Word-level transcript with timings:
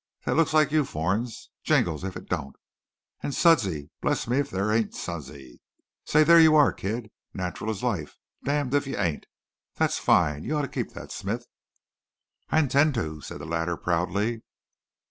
That 0.25 0.35
looks 0.35 0.51
like 0.51 0.71
you, 0.71 0.83
Fornes. 0.83 1.49
Jinged 1.63 2.03
if 2.03 2.17
it 2.17 2.27
don't! 2.27 2.55
An' 3.21 3.33
Suddsy! 3.33 3.91
Bless 4.01 4.27
me 4.27 4.39
if 4.39 4.49
there 4.49 4.71
ain't 4.71 4.95
Suddsy. 4.95 5.61
Say, 6.05 6.23
there 6.23 6.39
you 6.39 6.55
are, 6.55 6.73
kid, 6.73 7.11
natural 7.35 7.69
as 7.69 7.83
life, 7.83 8.15
damned 8.43 8.73
if 8.73 8.87
you 8.87 8.97
ain't. 8.97 9.27
That's 9.75 9.99
fine. 9.99 10.43
You 10.43 10.57
oughta 10.57 10.69
keep 10.69 10.93
that, 10.93 11.11
smith." 11.11 11.45
"I 12.49 12.57
intend 12.57 12.95
to," 12.95 13.21
said 13.21 13.41
the 13.41 13.45
latter 13.45 13.77
proudly. 13.77 14.41